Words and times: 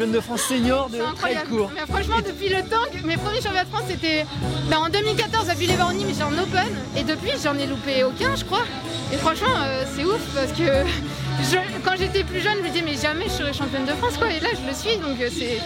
Championne 0.00 0.12
de 0.16 0.20
France 0.20 0.42
senior 0.42 0.88
de 0.88 0.98
incroyable. 1.00 1.48
court. 1.50 1.70
Mais 1.74 1.80
franchement, 1.92 2.16
depuis 2.26 2.48
le 2.48 2.62
temps, 2.62 2.84
que- 2.90 3.06
mes 3.06 3.16
premiers 3.18 3.36
championnats 3.42 3.64
de 3.64 3.68
France, 3.70 3.84
c'était 3.88 4.24
ben, 4.70 4.78
en 4.78 4.88
2014 4.88 5.50
à 5.50 5.54
Villers-Barony, 5.54 6.04
mais 6.06 6.12
j'étais 6.12 6.22
en 6.24 6.32
open. 6.32 6.68
Et 6.96 7.02
depuis, 7.04 7.32
j'en 7.42 7.56
ai 7.58 7.66
loupé 7.66 8.02
aucun, 8.04 8.34
je 8.34 8.44
crois. 8.44 8.64
Et 9.12 9.16
franchement, 9.16 9.48
euh, 9.62 9.84
c'est 9.94 10.04
ouf 10.04 10.20
parce 10.34 10.52
que 10.52 10.64
je- 11.50 11.80
quand 11.84 11.96
j'étais 11.98 12.24
plus 12.24 12.40
jeune, 12.40 12.54
je 12.58 12.62
me 12.62 12.68
disais, 12.68 12.82
mais 12.84 12.96
jamais 12.96 13.24
je 13.26 13.30
serai 13.32 13.52
championne 13.52 13.84
de 13.84 13.92
France, 13.92 14.16
quoi. 14.16 14.30
Et 14.32 14.40
là, 14.40 14.48
je 14.54 14.66
le 14.66 14.74
suis, 14.74 14.96
donc 14.96 15.20
euh, 15.20 15.28
c'est 15.30 15.58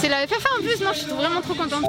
c'est 0.00 0.08
la 0.08 0.26
FFA 0.26 0.48
en 0.58 0.62
plus. 0.62 0.80
Non, 0.82 0.90
je 0.94 1.00
suis 1.00 1.10
vraiment 1.10 1.42
trop 1.42 1.54
contente. 1.54 1.84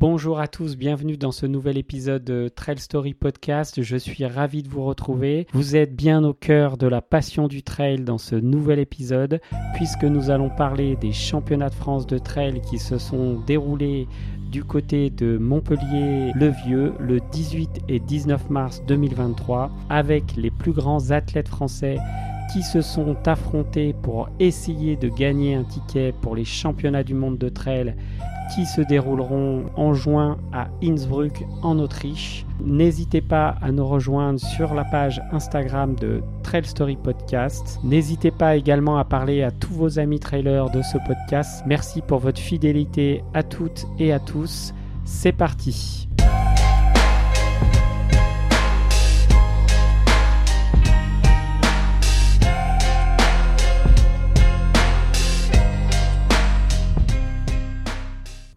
Bonjour 0.00 0.38
à 0.38 0.46
tous, 0.46 0.76
bienvenue 0.76 1.16
dans 1.16 1.32
ce 1.32 1.44
nouvel 1.44 1.76
épisode 1.76 2.22
de 2.22 2.46
Trail 2.46 2.78
Story 2.78 3.14
Podcast. 3.14 3.82
Je 3.82 3.96
suis 3.96 4.24
ravi 4.24 4.62
de 4.62 4.68
vous 4.68 4.84
retrouver. 4.84 5.48
Vous 5.52 5.74
êtes 5.74 5.96
bien 5.96 6.22
au 6.22 6.32
cœur 6.32 6.76
de 6.76 6.86
la 6.86 7.02
passion 7.02 7.48
du 7.48 7.64
trail 7.64 8.02
dans 8.02 8.16
ce 8.16 8.36
nouvel 8.36 8.78
épisode, 8.78 9.40
puisque 9.74 10.04
nous 10.04 10.30
allons 10.30 10.50
parler 10.50 10.94
des 10.94 11.10
championnats 11.10 11.70
de 11.70 11.74
France 11.74 12.06
de 12.06 12.16
trail 12.18 12.60
qui 12.70 12.78
se 12.78 12.96
sont 12.96 13.40
déroulés 13.40 14.06
du 14.52 14.62
côté 14.62 15.10
de 15.10 15.36
Montpellier-le-Vieux 15.36 16.92
le 17.00 17.18
18 17.32 17.80
et 17.88 17.98
19 17.98 18.50
mars 18.50 18.80
2023, 18.86 19.68
avec 19.90 20.36
les 20.36 20.52
plus 20.52 20.72
grands 20.72 21.10
athlètes 21.10 21.48
français 21.48 21.98
qui 22.52 22.62
se 22.62 22.82
sont 22.82 23.16
affrontés 23.26 23.96
pour 24.00 24.28
essayer 24.38 24.94
de 24.94 25.08
gagner 25.08 25.56
un 25.56 25.64
ticket 25.64 26.12
pour 26.22 26.36
les 26.36 26.44
championnats 26.44 27.02
du 27.02 27.14
monde 27.14 27.36
de 27.36 27.48
trail 27.48 27.96
qui 28.54 28.66
se 28.66 28.80
dérouleront 28.80 29.64
en 29.76 29.94
juin 29.94 30.38
à 30.52 30.68
Innsbruck 30.82 31.44
en 31.62 31.78
Autriche. 31.78 32.44
N'hésitez 32.64 33.20
pas 33.20 33.56
à 33.62 33.70
nous 33.70 33.86
rejoindre 33.86 34.40
sur 34.40 34.74
la 34.74 34.84
page 34.84 35.22
Instagram 35.32 35.94
de 35.94 36.22
Trail 36.42 36.64
Story 36.64 36.96
Podcast. 36.96 37.78
N'hésitez 37.84 38.30
pas 38.30 38.56
également 38.56 38.98
à 38.98 39.04
parler 39.04 39.42
à 39.42 39.50
tous 39.50 39.72
vos 39.72 39.98
amis 39.98 40.20
trailers 40.20 40.70
de 40.70 40.82
ce 40.82 40.98
podcast. 41.06 41.62
Merci 41.66 42.02
pour 42.02 42.18
votre 42.18 42.40
fidélité 42.40 43.22
à 43.34 43.42
toutes 43.42 43.86
et 43.98 44.12
à 44.12 44.18
tous. 44.18 44.72
C'est 45.04 45.32
parti. 45.32 46.07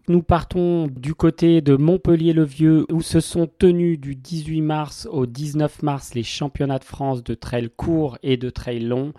Nous 0.08 0.24
partons 0.24 0.88
du 0.88 1.14
côté 1.14 1.60
de 1.60 1.76
Montpellier-le-Vieux 1.76 2.86
où 2.90 3.02
se 3.02 3.20
sont 3.20 3.46
tenus 3.46 4.00
du 4.00 4.16
18 4.16 4.60
mars 4.60 5.08
au 5.08 5.26
19 5.26 5.84
mars 5.84 6.14
les 6.14 6.24
championnats 6.24 6.80
de 6.80 6.84
France 6.84 7.22
de 7.22 7.34
trail 7.34 7.70
court 7.76 8.18
et 8.24 8.36
de 8.36 8.50
trail 8.50 8.80
long. 8.80 9.12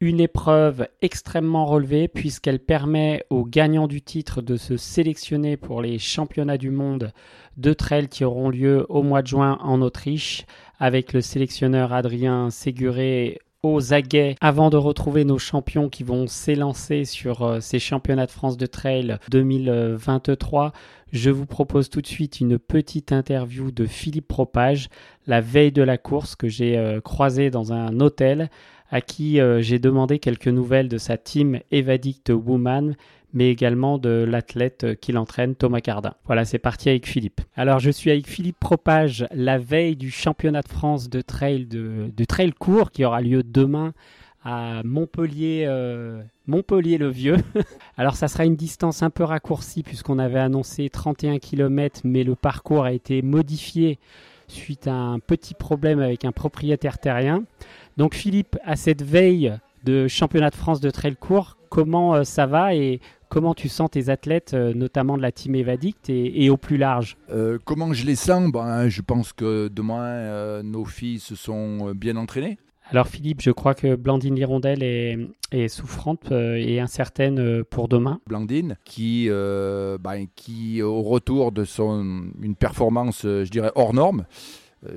Une 0.00 0.20
épreuve 0.20 0.86
extrêmement 1.00 1.64
relevée 1.64 2.08
puisqu'elle 2.08 2.58
permet 2.58 3.24
aux 3.30 3.46
gagnants 3.46 3.88
du 3.88 4.02
titre 4.02 4.42
de 4.42 4.58
se 4.58 4.76
sélectionner 4.76 5.56
pour 5.56 5.80
les 5.80 5.98
championnats 5.98 6.58
du 6.58 6.70
monde 6.70 7.10
de 7.56 7.72
trail 7.72 8.08
qui 8.08 8.22
auront 8.22 8.50
lieu 8.50 8.84
au 8.90 9.02
mois 9.02 9.22
de 9.22 9.28
juin 9.28 9.56
en 9.62 9.80
Autriche 9.80 10.44
avec 10.78 11.14
le 11.14 11.22
sélectionneur 11.22 11.94
Adrien 11.94 12.50
Séguré 12.50 13.38
aux 13.62 13.92
aguets 13.92 14.36
avant 14.40 14.70
de 14.70 14.76
retrouver 14.76 15.24
nos 15.24 15.38
champions 15.38 15.88
qui 15.88 16.04
vont 16.04 16.26
s'élancer 16.26 17.04
sur 17.04 17.42
euh, 17.42 17.60
ces 17.60 17.80
championnats 17.80 18.26
de 18.26 18.30
France 18.30 18.56
de 18.56 18.66
trail 18.66 19.18
2023. 19.30 20.72
Je 21.12 21.30
vous 21.30 21.46
propose 21.46 21.90
tout 21.90 22.00
de 22.00 22.06
suite 22.06 22.40
une 22.40 22.58
petite 22.58 23.10
interview 23.10 23.72
de 23.72 23.86
Philippe 23.86 24.28
Propage, 24.28 24.88
la 25.26 25.40
veille 25.40 25.72
de 25.72 25.82
la 25.82 25.98
course 25.98 26.36
que 26.36 26.48
j'ai 26.48 26.78
euh, 26.78 27.00
croisé 27.00 27.50
dans 27.50 27.72
un 27.72 27.98
hôtel, 27.98 28.48
à 28.90 29.00
qui 29.00 29.40
euh, 29.40 29.60
j'ai 29.60 29.80
demandé 29.80 30.20
quelques 30.20 30.48
nouvelles 30.48 30.88
de 30.88 30.98
sa 30.98 31.16
team 31.16 31.58
Evadict 31.72 32.30
Woman, 32.30 32.94
mais 33.32 33.50
également 33.50 33.98
de 33.98 34.24
l'athlète 34.28 34.84
euh, 34.84 34.94
qui 34.94 35.12
l'entraîne, 35.12 35.54
Thomas 35.54 35.80
Cardin. 35.80 36.14
Voilà, 36.26 36.44
c'est 36.44 36.58
parti 36.58 36.88
avec 36.88 37.06
Philippe. 37.06 37.40
Alors, 37.56 37.78
je 37.78 37.90
suis 37.90 38.10
avec 38.10 38.26
Philippe 38.26 38.58
Propage 38.58 39.26
la 39.32 39.58
veille 39.58 39.96
du 39.96 40.10
championnat 40.10 40.62
de 40.62 40.68
France 40.68 41.10
de 41.10 41.20
trail, 41.20 41.66
de, 41.66 42.24
trail 42.24 42.52
court 42.52 42.90
qui 42.90 43.04
aura 43.04 43.20
lieu 43.20 43.42
demain 43.42 43.92
à 44.44 44.82
Montpellier, 44.84 45.64
euh, 45.66 46.22
Montpellier-le-Vieux. 46.46 47.36
Alors, 47.98 48.16
ça 48.16 48.28
sera 48.28 48.44
une 48.44 48.56
distance 48.56 49.02
un 49.02 49.10
peu 49.10 49.24
raccourcie 49.24 49.82
puisqu'on 49.82 50.18
avait 50.18 50.38
annoncé 50.38 50.88
31 50.88 51.38
km, 51.38 52.00
mais 52.04 52.24
le 52.24 52.34
parcours 52.34 52.84
a 52.84 52.92
été 52.92 53.20
modifié 53.20 53.98
suite 54.46 54.86
à 54.86 54.94
un 54.94 55.18
petit 55.18 55.52
problème 55.52 56.00
avec 56.00 56.24
un 56.24 56.32
propriétaire 56.32 56.98
terrien. 56.98 57.44
Donc, 57.98 58.14
Philippe, 58.14 58.56
à 58.64 58.76
cette 58.76 59.02
veille 59.02 59.52
de 59.84 60.08
championnat 60.08 60.50
de 60.50 60.54
France 60.54 60.80
de 60.80 60.90
trail 60.90 61.16
court, 61.16 61.58
comment 61.68 62.14
euh, 62.14 62.24
ça 62.24 62.46
va 62.46 62.74
et 62.74 63.00
comment 63.28 63.54
tu 63.54 63.68
sens 63.68 63.90
tes 63.90 64.08
athlètes, 64.08 64.54
euh, 64.54 64.72
notamment 64.74 65.16
de 65.16 65.22
la 65.22 65.32
team 65.32 65.54
Evadict 65.54 66.10
et, 66.10 66.44
et 66.44 66.50
au 66.50 66.56
plus 66.56 66.76
large? 66.76 67.16
Euh, 67.30 67.58
comment 67.64 67.92
je 67.92 68.04
les 68.06 68.16
sens? 68.16 68.50
Ben, 68.52 68.88
Je 68.88 69.02
pense 69.02 69.32
que 69.32 69.68
demain, 69.68 70.02
euh, 70.02 70.62
nos 70.62 70.84
filles 70.84 71.20
se 71.20 71.34
sont 71.34 71.92
bien 71.94 72.16
entraînées. 72.16 72.58
Alors 72.90 73.06
Philippe, 73.06 73.42
je 73.42 73.50
crois 73.50 73.74
que 73.74 73.96
Blandine 73.96 74.34
Lirondelle 74.34 74.82
est, 74.82 75.18
est 75.52 75.68
souffrante 75.68 76.32
et 76.32 76.80
incertaine 76.80 77.62
pour 77.64 77.86
demain. 77.86 78.18
Blandine, 78.26 78.76
qui, 78.86 79.26
euh, 79.28 79.98
ben, 79.98 80.24
qui 80.34 80.80
au 80.80 81.02
retour 81.02 81.52
de 81.52 81.64
son, 81.64 82.30
une 82.40 82.54
performance, 82.54 83.24
je 83.24 83.50
dirais, 83.50 83.72
hors 83.74 83.92
norme, 83.92 84.24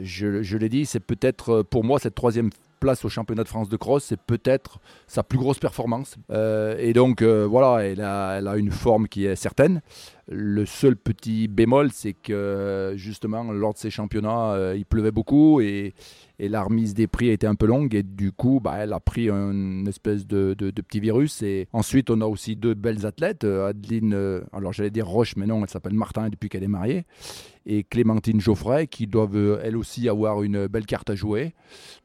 je, 0.01 0.41
je 0.41 0.57
l'ai 0.57 0.69
dit, 0.69 0.85
c'est 0.85 1.01
peut-être 1.01 1.63
pour 1.63 1.83
moi 1.83 1.99
cette 1.99 2.15
troisième 2.15 2.51
place 2.81 3.05
au 3.05 3.09
championnat 3.09 3.43
de 3.43 3.47
France 3.47 3.69
de 3.69 3.77
cross, 3.77 4.03
c'est 4.03 4.19
peut-être 4.19 4.79
sa 5.07 5.23
plus 5.23 5.37
grosse 5.37 5.59
performance. 5.59 6.17
Euh, 6.31 6.75
et 6.79 6.91
donc 6.91 7.21
euh, 7.21 7.47
voilà, 7.47 7.85
elle 7.85 8.01
a, 8.01 8.39
elle 8.39 8.47
a 8.47 8.57
une 8.57 8.71
forme 8.71 9.07
qui 9.07 9.25
est 9.25 9.37
certaine. 9.37 9.81
Le 10.27 10.65
seul 10.65 10.95
petit 10.95 11.47
bémol, 11.47 11.91
c'est 11.91 12.13
que 12.13 12.93
justement, 12.95 13.51
lors 13.51 13.73
de 13.73 13.77
ces 13.77 13.89
championnats, 13.89 14.51
euh, 14.51 14.75
il 14.77 14.85
pleuvait 14.85 15.11
beaucoup 15.11 15.61
et, 15.61 15.93
la 16.39 16.63
remise 16.63 16.95
des 16.95 17.05
prix 17.05 17.29
était 17.29 17.45
un 17.45 17.53
peu 17.53 17.67
longue. 17.67 17.93
Et 17.93 18.01
du 18.01 18.31
coup, 18.31 18.59
bah, 18.63 18.75
elle 18.79 18.93
a 18.93 18.99
pris 18.99 19.29
une 19.29 19.87
espèce 19.87 20.25
de, 20.25 20.55
petit 20.55 20.99
virus. 20.99 21.43
Et 21.43 21.67
ensuite, 21.71 22.09
on 22.09 22.19
a 22.21 22.25
aussi 22.25 22.55
deux 22.55 22.73
belles 22.73 23.05
athlètes. 23.05 23.43
euh, 23.43 23.67
Adeline, 23.67 24.13
euh, 24.15 24.41
alors 24.51 24.73
j'allais 24.73 24.89
dire 24.89 25.07
Roche, 25.07 25.35
mais 25.35 25.45
non, 25.45 25.61
elle 25.63 25.69
s'appelle 25.69 25.93
Martin 25.93 26.29
depuis 26.29 26.49
qu'elle 26.49 26.63
est 26.63 26.67
mariée. 26.67 27.05
Et 27.67 27.83
Clémentine 27.83 28.41
Geoffrey, 28.41 28.87
qui 28.87 29.05
doivent 29.05 29.59
elles 29.63 29.77
aussi 29.77 30.09
avoir 30.09 30.41
une 30.41 30.65
belle 30.65 30.87
carte 30.87 31.11
à 31.11 31.15
jouer. 31.15 31.53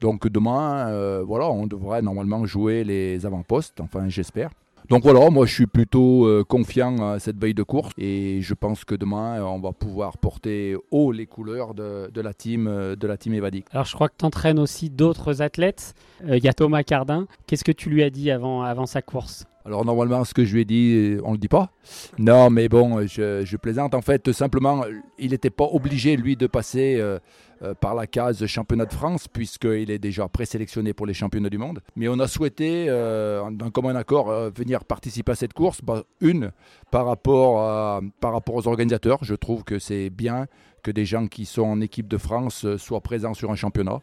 Donc 0.00 0.28
demain, 0.28 1.22
voilà, 1.22 1.50
on 1.50 1.66
devrait 1.66 2.03
normalement 2.03 2.44
jouer 2.44 2.84
les 2.84 3.25
avant-postes, 3.25 3.81
enfin 3.81 4.06
j'espère. 4.10 4.50
Donc 4.89 5.03
voilà, 5.03 5.31
moi 5.31 5.47
je 5.47 5.53
suis 5.53 5.67
plutôt 5.67 6.27
euh, 6.27 6.45
confiant 6.45 7.11
à 7.11 7.19
cette 7.19 7.39
veille 7.39 7.55
de 7.55 7.65
course 7.65 7.93
et 7.99 8.39
je 8.41 8.55
pense 8.55 8.85
que 8.85 8.95
demain 8.95 9.41
euh, 9.41 9.43
on 9.43 9.59
va 9.59 9.73
pouvoir 9.73 10.17
porter 10.17 10.77
haut 10.93 11.11
les 11.11 11.27
couleurs 11.27 11.75
de, 11.75 12.09
la 12.15 12.33
team 12.33 12.69
euh, 12.69 12.95
de 12.95 13.07
la 13.09 13.17
team 13.17 13.35
Evadic. 13.35 13.67
Alors 13.73 13.87
je 13.87 13.95
crois 13.95 14.09
que 14.09 14.15
tu 14.17 14.25
entraînes 14.25 14.61
aussi 14.61 14.89
d'autres 14.89 15.43
athlètes. 15.43 15.95
Il 16.27 16.43
y 16.43 16.49
a 16.49 16.53
Thomas 16.53 16.85
Cardin. 16.85 17.27
Qu'est-ce 17.47 17.65
que 17.65 17.73
tu 17.73 17.91
lui 17.91 18.03
as 18.03 18.11
dit 18.11 18.31
avant 18.31 18.87
sa 18.87 19.03
course? 19.03 19.45
Alors 19.66 19.84
normalement 19.84 20.25
ce 20.25 20.32
que 20.32 20.44
je 20.44 20.54
lui 20.54 20.62
ai 20.62 20.65
dit, 20.65 21.19
on 21.25 21.32
le 21.32 21.38
dit 21.38 21.49
pas. 21.49 21.72
Non 22.19 22.50
mais 22.50 22.69
bon, 22.69 23.06
je, 23.06 23.43
je 23.44 23.56
plaisante. 23.56 23.94
En 23.94 24.00
fait, 24.00 24.31
simplement, 24.32 24.85
il 25.19 25.31
n'était 25.32 25.50
pas 25.50 25.64
obligé 25.64 26.17
lui 26.17 26.37
de 26.37 26.46
passer 26.46 26.96
euh, 26.99 27.19
euh, 27.62 27.75
par 27.75 27.94
la 27.94 28.06
case 28.06 28.46
championnat 28.46 28.87
de 28.87 28.93
France 28.93 29.26
puisqu'il 29.29 29.91
est 29.91 29.99
déjà 29.99 30.29
présélectionné 30.29 30.93
pour 30.93 31.05
les 31.06 31.14
championnats 31.14 31.50
du 31.50 31.58
monde. 31.58 31.81
Mais 31.96 32.06
on 32.08 32.19
a 32.20 32.29
souhaité, 32.29 32.87
euh, 32.88 33.50
d'un 33.50 33.70
commun 33.70 33.96
accord, 33.96 34.31
euh, 34.31 34.50
venir 34.55 34.85
participer 34.85 35.32
à 35.32 35.35
cette 35.35 35.52
course. 35.52 35.81
Bah, 35.82 36.05
une, 36.20 36.52
par 36.93 37.06
rapport, 37.06 37.61
à- 37.61 38.00
par 38.20 38.32
rapport 38.32 38.55
aux 38.55 38.69
organisateurs, 38.69 39.19
je 39.23 39.35
trouve 39.35 39.64
que 39.64 39.79
c'est 39.79 40.11
bien 40.11 40.46
que 40.87 40.93
des 40.93 41.05
gens 41.05 41.27
qui 41.27 41.44
sont 41.47 41.62
en 41.65 41.81
équipe 41.81 42.06
de 42.06 42.17
France 42.17 42.65
euh, 42.65 42.79
soient 42.79 43.00
présents 43.00 43.35
sur 43.35 43.50
un 43.50 43.56
championnat. 43.56 43.99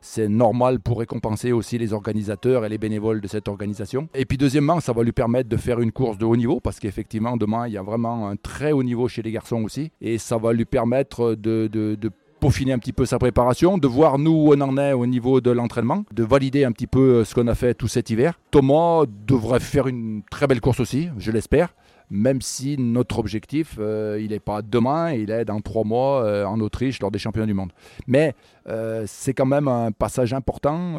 C'est 0.00 0.28
normal 0.28 0.78
pour 0.78 1.00
récompenser 1.00 1.50
aussi 1.50 1.78
les 1.78 1.92
organisateurs 1.92 2.64
et 2.64 2.68
les 2.68 2.78
bénévoles 2.78 3.20
de 3.20 3.26
cette 3.26 3.48
organisation. 3.48 4.08
Et 4.14 4.24
puis 4.24 4.38
deuxièmement, 4.38 4.78
ça 4.78 4.92
va 4.92 5.02
lui 5.02 5.10
permettre 5.10 5.48
de 5.48 5.56
faire 5.56 5.80
une 5.80 5.90
course 5.90 6.16
de 6.16 6.24
haut 6.24 6.36
niveau 6.36 6.60
parce 6.60 6.78
qu'effectivement, 6.78 7.36
demain, 7.36 7.66
il 7.66 7.72
y 7.72 7.76
a 7.76 7.82
vraiment 7.82 8.28
un 8.28 8.36
très 8.36 8.70
haut 8.70 8.84
niveau 8.84 9.08
chez 9.08 9.22
les 9.22 9.32
garçons 9.32 9.62
aussi. 9.64 9.90
Et 10.00 10.18
ça 10.18 10.38
va 10.38 10.52
lui 10.52 10.64
permettre 10.64 11.34
de, 11.34 11.68
de- 11.72 11.96
de 12.00 12.10
peaufiner 12.38 12.72
un 12.72 12.78
petit 12.78 12.92
peu 12.92 13.04
sa 13.04 13.18
préparation, 13.18 13.78
de 13.78 13.88
voir 13.88 14.16
nous 14.16 14.30
où 14.30 14.54
on 14.54 14.60
en 14.60 14.78
est 14.78 14.92
au 14.92 15.06
niveau 15.06 15.40
de 15.40 15.50
l'entraînement, 15.50 16.04
de 16.14 16.22
valider 16.22 16.62
un 16.62 16.70
petit 16.70 16.86
peu 16.86 17.00
euh, 17.00 17.24
ce 17.24 17.34
qu'on 17.34 17.48
a 17.48 17.56
fait 17.56 17.74
tout 17.74 17.88
cet 17.88 18.10
hiver. 18.10 18.38
Thomas 18.52 19.02
devrait 19.26 19.58
faire 19.58 19.88
une 19.88 20.22
très 20.30 20.46
belle 20.46 20.60
course 20.60 20.78
aussi, 20.78 21.08
je 21.18 21.32
l'espère. 21.32 21.74
Même 22.10 22.40
si 22.40 22.76
notre 22.78 23.18
objectif, 23.18 23.76
euh, 23.78 24.18
il 24.20 24.30
n'est 24.30 24.40
pas 24.40 24.62
demain, 24.62 25.12
il 25.12 25.30
est 25.30 25.44
dans 25.44 25.60
trois 25.60 25.84
mois 25.84 26.24
euh, 26.24 26.44
en 26.44 26.60
Autriche 26.60 27.00
lors 27.00 27.10
des 27.10 27.18
championnats 27.18 27.46
du 27.46 27.54
monde. 27.54 27.72
Mais 28.06 28.34
euh, 28.68 29.04
c'est 29.06 29.34
quand 29.34 29.46
même 29.46 29.68
un 29.68 29.92
passage 29.92 30.32
important, 30.32 30.98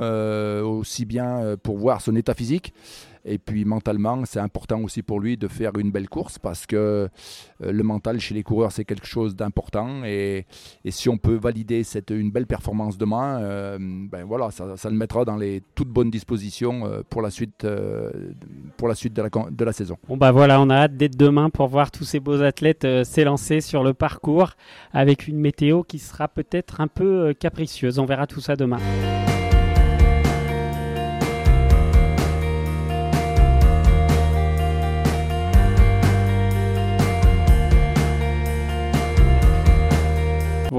aussi 0.63 1.05
bien 1.05 1.55
pour 1.61 1.77
voir 1.77 2.01
son 2.01 2.15
état 2.15 2.33
physique, 2.33 2.73
et 3.29 3.37
puis 3.37 3.63
mentalement, 3.63 4.23
c'est 4.25 4.39
important 4.39 4.81
aussi 4.81 5.03
pour 5.03 5.19
lui 5.19 5.37
de 5.37 5.47
faire 5.47 5.77
une 5.77 5.91
belle 5.91 6.09
course 6.09 6.39
parce 6.39 6.65
que 6.65 6.75
euh, 6.75 7.07
le 7.59 7.83
mental 7.83 8.19
chez 8.19 8.33
les 8.33 8.41
coureurs, 8.41 8.71
c'est 8.71 8.85
quelque 8.85 9.05
chose 9.05 9.35
d'important. 9.35 10.03
Et, 10.03 10.45
si 10.89 11.07
on 11.09 11.17
peut 11.17 11.35
valider 11.35 11.83
cette, 11.83 12.09
une 12.09 12.31
belle 12.31 12.47
performance 12.47 12.97
demain, 12.97 13.39
euh, 13.41 13.77
ben 13.79 14.23
voilà, 14.25 14.49
ça, 14.49 14.65
le 14.89 14.95
mettra 14.95 15.25
dans 15.25 15.37
les 15.37 15.61
toutes 15.75 15.89
bonnes 15.89 16.09
dispositions 16.09 16.87
euh, 16.87 17.01
pour 17.07 17.21
la 17.21 17.29
suite, 17.29 17.67
pour 18.77 18.87
la 18.87 18.95
suite 18.95 19.13
de, 19.13 19.21
la, 19.21 19.29
de 19.29 19.65
la 19.65 19.73
saison. 19.73 19.97
Bon 20.07 20.17
bah 20.17 20.31
voilà, 20.31 20.59
on 20.59 20.69
a 20.71 20.75
hâte 20.75 20.97
d'être 20.97 21.17
demain 21.17 21.51
pour 21.51 21.67
voir 21.67 21.91
tous 21.91 22.05
ces 22.05 22.19
beaux 22.19 22.41
athlètes 22.41 22.87
s'élancer 23.03 23.61
sur 23.61 23.83
le 23.83 23.93
parcours 23.93 24.53
avec 24.91 25.27
une 25.27 25.37
météo 25.37 25.83
qui 25.83 25.99
sera 25.99 26.27
peut-être 26.27 26.81
un 26.81 26.87
peu 26.87 27.33
capricieuse. 27.39 27.99
On 27.99 28.05
verra 28.05 28.25
tout 28.25 28.41
ça 28.41 28.55
demain. 28.55 28.79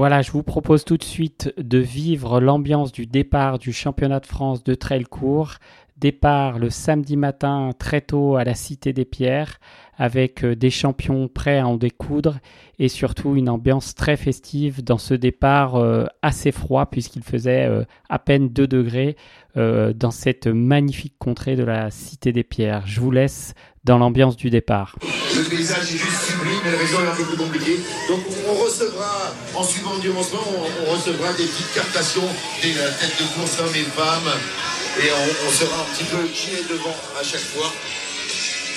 Voilà, 0.01 0.23
je 0.23 0.31
vous 0.31 0.41
propose 0.41 0.83
tout 0.83 0.97
de 0.97 1.03
suite 1.03 1.53
de 1.59 1.77
vivre 1.77 2.41
l'ambiance 2.41 2.91
du 2.91 3.05
départ 3.05 3.59
du 3.59 3.71
championnat 3.71 4.19
de 4.19 4.25
France 4.25 4.63
de 4.63 4.73
trail 4.73 5.03
court. 5.03 5.57
Départ 5.95 6.57
le 6.57 6.71
samedi 6.71 7.15
matin 7.17 7.69
très 7.77 8.01
tôt 8.01 8.35
à 8.35 8.43
la 8.43 8.55
Cité 8.55 8.93
des 8.93 9.05
Pierres 9.05 9.59
avec 9.97 10.43
euh, 10.43 10.55
des 10.55 10.71
champions 10.71 11.27
prêts 11.27 11.59
à 11.59 11.67
en 11.67 11.77
découdre 11.77 12.39
et 12.79 12.87
surtout 12.87 13.35
une 13.35 13.47
ambiance 13.47 13.93
très 13.93 14.17
festive 14.17 14.83
dans 14.83 14.97
ce 14.97 15.13
départ 15.13 15.75
euh, 15.75 16.07
assez 16.23 16.51
froid 16.51 16.87
puisqu'il 16.87 17.21
faisait 17.21 17.67
euh, 17.67 17.83
à 18.09 18.17
peine 18.17 18.49
2 18.49 18.65
degrés 18.65 19.15
dans 19.53 20.11
cette 20.11 20.47
magnifique 20.47 21.15
contrée 21.19 21.57
de 21.57 21.63
la 21.65 21.91
Cité 21.91 22.31
des 22.31 22.45
Pierres. 22.45 22.87
Je 22.87 23.01
vous 23.01 23.11
laisse 23.11 23.53
dans 23.83 23.97
l'ambiance 23.97 24.35
du 24.35 24.49
départ. 24.49 24.95
Le 25.35 25.43
paysage 25.43 25.93
est 25.93 25.97
juste 25.97 26.21
sublime, 26.29 26.59
mais 26.63 26.71
la 26.71 26.77
raison 26.77 27.03
est 27.03 27.07
un 27.07 27.15
peu 27.15 27.25
plus 27.25 27.37
compliquée. 27.37 27.79
Donc 28.07 28.19
on 28.47 28.53
recevra, 28.53 29.33
en 29.55 29.63
suivant 29.63 29.97
du 29.97 30.09
lancement, 30.09 30.43
on, 30.85 30.91
recevra 30.91 31.33
des 31.33 31.45
petites 31.45 31.73
captations 31.73 32.27
des 32.61 32.73
têtes 32.73 33.17
de 33.17 33.25
course 33.33 33.59
hommes 33.59 33.75
et 33.75 33.83
femmes. 33.83 34.31
Et 35.01 35.09
on, 35.09 35.51
sera 35.51 35.81
un 35.81 35.95
petit 35.95 36.03
peu 36.03 36.21
qui 36.27 36.51
est 36.51 36.69
devant 36.69 36.95
à 37.19 37.23
chaque 37.23 37.41
fois 37.41 37.71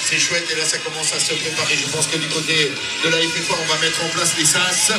c'est 0.05 0.19
chouette 0.19 0.47
et 0.53 0.57
là 0.57 0.65
ça 0.65 0.79
commence 0.79 1.13
à 1.13 1.19
se 1.19 1.35
préparer. 1.35 1.77
Je 1.77 1.89
pense 1.91 2.07
que 2.07 2.19
du 2.19 2.29
côté 2.29 2.71
de 3.05 3.09
la 3.09 3.17
FFA, 3.17 3.55
on 3.61 3.73
va 3.73 3.81
mettre 3.81 4.05
en 4.05 4.09
place 4.09 4.37
les 4.39 4.45
SAS. 4.45 4.93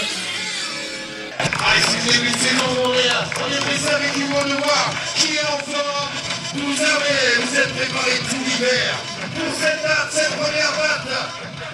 C'est 1.37 2.05
le 2.05 2.11
début 2.11 2.31
de 2.31 2.37
saison, 2.37 2.69
On 2.83 3.53
est 3.53 3.59
pressé 3.59 3.89
avec 3.93 4.13
du 4.13 4.23
bon 4.25 4.43
de 4.43 4.55
voir 4.61 4.93
qui 5.15 5.35
est 5.35 5.41
en 5.41 5.59
forme. 5.59 6.09
Vous 6.55 6.81
avez, 6.81 7.45
vous 7.45 7.55
êtes 7.59 7.73
préparés 7.75 8.19
tout 8.29 8.43
l'hiver 8.45 9.14
pour 9.35 9.51
cette 9.59 9.83
cette 10.11 10.35
première 10.39 10.71
date. 10.79 11.11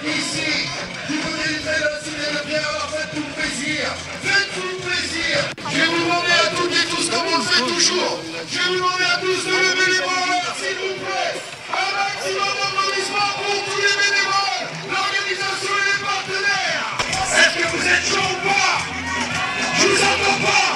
Ici, 0.03 0.67
du 1.09 1.17
côté 1.19 1.49
du 1.53 1.59
trail 1.61 1.83
aussi, 1.93 2.11
de 2.11 2.47
bien 2.47 2.57
avoir 2.59 2.89
fait 2.89 3.07
tout 3.13 3.23
le 3.27 3.33
plaisir. 3.37 3.85
Faites 4.23 4.49
tout 4.55 4.69
le 4.73 4.79
plaisir. 4.81 5.37
Je 5.69 5.83
vous 5.85 6.01
demander 6.03 6.31
à 6.31 6.47
toutes 6.55 6.73
et 6.73 6.87
tous, 6.89 7.09
comme 7.09 7.27
on 7.33 7.37
le 7.37 7.43
fait 7.43 7.63
toujours, 7.73 8.19
je 8.49 8.59
vous 8.59 8.75
demander 8.75 9.05
à 9.05 9.17
tous 9.21 9.41
de 9.45 9.51
lever 9.51 9.91
les 9.93 10.01
bras, 10.01 10.41
s'il 10.57 10.77
vous 10.81 10.97
plaît. 11.05 11.33
Un 11.71 11.89
maximum 12.01 12.51
d'applaudissements 12.59 13.33
pour 13.39 13.57
tous 13.69 13.81
les 13.85 13.95
bénévoles, 14.01 14.65
l'organisation 14.89 15.73
et 15.81 15.85
les 15.91 16.01
partenaires. 16.01 16.87
Est-ce 17.37 17.53
que 17.61 17.65
vous 17.77 17.85
êtes 17.93 18.05
chaud 18.09 18.29
ou 18.33 18.47
pas? 18.47 18.73
Je 19.77 19.87
vous 19.87 20.01
entends 20.01 20.39
pas. 20.45 20.70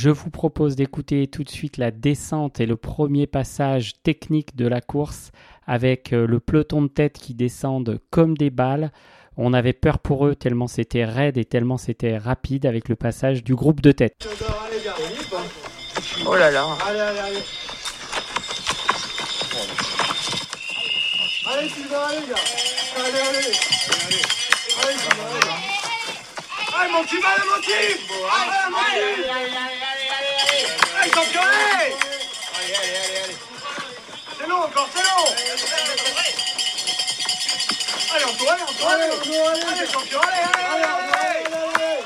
Je 0.00 0.10
vous 0.10 0.30
propose 0.30 0.76
d'écouter 0.76 1.26
tout 1.26 1.42
de 1.42 1.48
suite 1.48 1.76
la 1.76 1.90
descente 1.90 2.60
et 2.60 2.66
le 2.66 2.76
premier 2.76 3.26
passage 3.26 4.00
technique 4.04 4.54
de 4.54 4.68
la 4.68 4.80
course 4.80 5.32
avec 5.66 6.12
euh, 6.12 6.24
le 6.24 6.38
peloton 6.38 6.82
de 6.82 6.86
tête 6.86 7.18
qui 7.18 7.34
descendent 7.34 7.98
comme 8.10 8.36
des 8.36 8.50
balles. 8.50 8.92
On 9.36 9.52
avait 9.52 9.72
peur 9.72 9.98
pour 9.98 10.24
eux 10.28 10.36
tellement 10.36 10.68
c'était 10.68 11.04
raide 11.04 11.36
et 11.36 11.44
tellement 11.44 11.78
c'était 11.78 12.16
rapide 12.16 12.64
avec 12.64 12.88
le 12.88 12.94
passage 12.94 13.42
du 13.42 13.56
groupe 13.56 13.80
de 13.80 13.90
tête. 13.90 14.28
Oh 16.24 16.36
là 16.36 16.52
là. 16.52 16.64
Allez, 16.86 17.00
allez, 17.00 17.18
allez. 17.18 17.42
Allez, 21.50 21.68
Sylvain, 21.70 21.98
allez, 22.08 22.28
gars. 22.28 22.36
Allez, 22.94 23.18
allez. 23.18 23.38
Allez, 23.98 24.20
allez, 24.80 24.96
Sylvain, 24.96 25.24
allez. 25.26 25.78
Allez, 26.80 26.92
mon 26.92 27.02
petit 27.02 27.16
allez, 27.16 27.48
mon 27.48 27.60
petit. 27.60 27.72
Allez, 27.72 27.94
mon 28.70 28.78
petit. 28.78 28.94
Allez, 28.94 28.96
allez, 28.96 29.04
allez. 29.04 29.08
Allez, 29.08 29.08
champion, 29.08 29.08
allez 29.08 29.08
Allez, 29.08 29.26
allez, 29.28 29.48
allez, 29.50 29.56
allez. 29.56 29.87
C'est 34.38 34.46
long 34.46 34.58
encore, 34.62 34.88
c'est 34.94 35.02
long 35.02 35.24
Allez, 38.14 38.24
on 38.24 38.34
tourne, 38.34 38.56
on 38.62 38.72
tourne, 38.72 38.92
allez, 38.92 39.02
allez, 39.02 39.62
allez, 39.64 39.92
champion, 39.92 40.20
allez, 40.20 40.42
allez, 40.54 40.64
allez, 40.64 41.44
allez, 41.44 42.02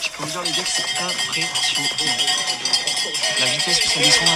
Je 0.00 0.08
peux 0.10 0.22
vous 0.22 0.30
dire, 0.30 0.42
les 0.42 0.50
gars, 0.52 0.62
que 0.62 0.68
c'est 0.68 0.82
impressionnant. 1.02 1.88
La 3.40 3.46
vitesse 3.46 3.80
que 3.80 3.88
ça 3.88 3.98
descend 3.98 4.28
là, 4.28 4.34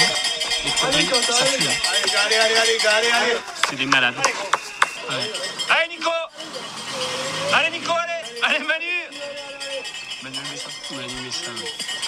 les 0.65 0.71
quadrilles, 0.73 1.09
ça 1.25 1.35
fuit 1.45 1.65
là. 1.65 1.71
Allez, 1.93 2.37
allez, 2.37 2.37
allez, 2.37 2.57
allez, 2.57 2.87
allez, 2.87 3.11
allez. 3.13 3.37
C'est 3.69 3.77
des 3.77 3.87
malades. 3.87 4.17
Ouais. 4.19 4.35
Allez, 5.71 5.89
Nico 5.95 6.11
Allez, 7.55 7.71
Nico, 7.71 7.93
allez 7.93 8.43
Allez, 8.43 8.59
Manu 8.65 8.95
Manu 10.23 10.39
Messin. 10.51 10.71
Manu 10.91 11.15
Messin. 11.23 11.53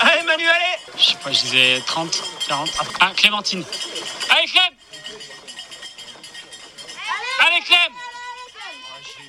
Allez 0.01 0.23
Manu, 0.25 0.49
allez 0.49 0.82
Je 1.03 1.09
sais 1.09 1.17
pas, 1.17 1.33
je 1.33 1.41
disais 1.41 1.81
30, 1.85 2.23
40. 2.47 2.71
Ah, 3.01 3.11
Clémentine. 3.17 3.65
Allez 4.31 4.47
Clem. 4.47 4.73
Allez 7.41 7.61
Clem. 7.65 7.93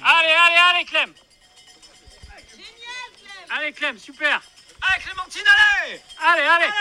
Allez, 0.03 0.27
allez, 0.27 0.55
allez 0.69 0.85
Clem. 0.85 1.13
Allez 3.57 3.71
Clem, 3.71 3.97
super. 3.97 4.39
Allez 4.83 5.03
Clémentine, 5.03 5.41
allez 5.47 5.99
Allez, 6.21 6.47
allez. 6.47 6.73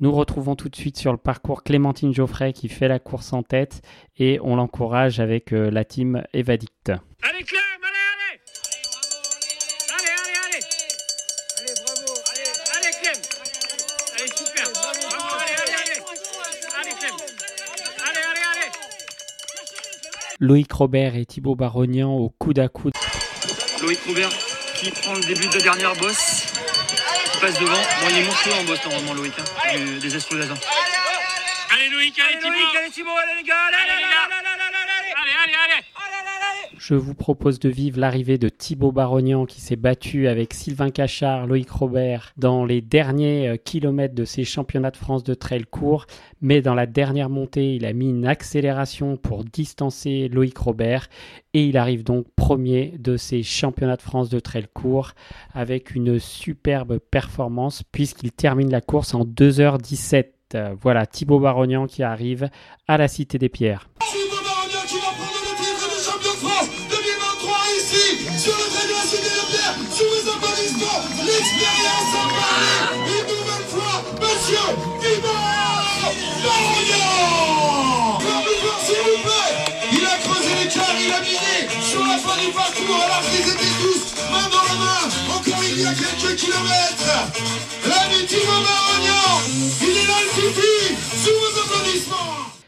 Nous 0.00 0.12
retrouvons 0.12 0.56
tout 0.56 0.70
de 0.70 0.76
suite 0.76 0.96
sur 0.96 1.12
le 1.12 1.18
parcours 1.18 1.62
Clémentine 1.64 2.14
Geoffrey 2.14 2.54
qui 2.54 2.70
fait 2.70 2.88
la 2.88 2.98
course 2.98 3.34
en 3.34 3.42
tête 3.42 3.82
et 4.16 4.38
on 4.42 4.56
l'encourage 4.56 5.20
avec 5.20 5.52
euh, 5.52 5.70
la 5.70 5.84
team 5.84 6.24
Evadict. 6.32 6.92
Allez 7.22 7.44
Clem, 7.44 7.60
Allez, 14.16 14.30
super 14.36 14.70
Bravo, 14.72 15.34
allez, 15.40 15.54
allez, 15.62 15.72
allez 15.72 16.02
Allez 16.80 16.94
Clem 16.98 17.14
Allez, 18.06 18.20
allez, 18.20 18.40
allez 18.52 18.70
Loïc 20.40 20.72
Robert 20.72 21.16
et 21.16 21.26
Thibaut 21.26 21.54
Barognan 21.54 22.12
au 22.12 22.28
coude 22.28 22.58
à 22.58 22.68
coude. 22.68 22.92
Loïc 23.82 24.00
Robert 24.06 24.30
qui 24.74 24.90
prend 24.90 25.14
le 25.14 25.20
début 25.20 25.46
de 25.46 25.54
la 25.54 25.60
dernière 25.60 25.96
bosse 25.96 26.46
passe 27.40 27.58
devant. 27.58 27.72
Bon, 27.72 28.08
il 28.10 28.18
est 28.18 28.24
monstrueux 28.24 28.54
en 28.54 28.64
boss 28.64 28.78
normalement, 28.84 29.14
Loïc, 29.14 29.34
hein, 29.38 29.98
des 30.00 30.14
explosions. 30.14 30.54
Allez, 31.70 31.88
Loïc, 31.90 32.18
allez, 32.18 32.38
Thibaut, 32.38 32.54
allez, 32.78 32.90
Thibaut, 32.90 33.10
allez, 33.10 33.34
les 33.36 33.42
gars, 33.42 33.56
allez, 33.68 33.76
allez, 33.76 33.96
les 33.96 34.02
gars, 34.02 34.24
allez, 34.24 34.32
allez, 34.32 34.33
allez, 34.33 34.33
je 36.86 36.94
vous 36.94 37.14
propose 37.14 37.60
de 37.60 37.70
vivre 37.70 37.98
l'arrivée 37.98 38.36
de 38.36 38.50
Thibaut 38.50 38.92
Barognan 38.92 39.46
qui 39.46 39.62
s'est 39.62 39.74
battu 39.74 40.28
avec 40.28 40.52
Sylvain 40.52 40.90
Cachard, 40.90 41.46
Loïc 41.46 41.70
Robert 41.70 42.34
dans 42.36 42.66
les 42.66 42.82
derniers 42.82 43.48
euh, 43.48 43.56
kilomètres 43.56 44.14
de 44.14 44.26
ces 44.26 44.44
championnats 44.44 44.90
de 44.90 44.98
France 44.98 45.24
de 45.24 45.32
trail 45.32 45.64
court. 45.64 46.04
Mais 46.42 46.60
dans 46.60 46.74
la 46.74 46.84
dernière 46.84 47.30
montée, 47.30 47.74
il 47.74 47.86
a 47.86 47.94
mis 47.94 48.10
une 48.10 48.26
accélération 48.26 49.16
pour 49.16 49.44
distancer 49.44 50.28
Loïc 50.28 50.58
Robert 50.58 51.08
et 51.54 51.64
il 51.64 51.78
arrive 51.78 52.04
donc 52.04 52.26
premier 52.36 52.92
de 52.98 53.16
ces 53.16 53.42
championnats 53.42 53.96
de 53.96 54.02
France 54.02 54.28
de 54.28 54.38
trail 54.38 54.66
court 54.74 55.12
avec 55.54 55.94
une 55.94 56.18
superbe 56.18 56.98
performance 56.98 57.82
puisqu'il 57.92 58.30
termine 58.30 58.70
la 58.70 58.82
course 58.82 59.14
en 59.14 59.24
2h17. 59.24 60.26
Voilà 60.82 61.06
Thibaut 61.06 61.40
Barognan 61.40 61.86
qui 61.86 62.02
arrive 62.02 62.50
à 62.86 62.98
la 62.98 63.08
Cité 63.08 63.38
des 63.38 63.48
Pierres. 63.48 63.88